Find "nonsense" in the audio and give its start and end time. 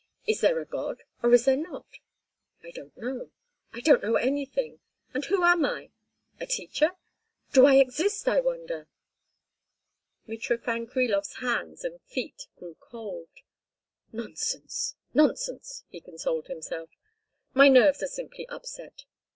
14.11-14.95, 15.13-15.83